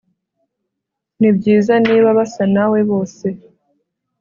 [1.19, 3.27] Nibyiza niba basa nawe bose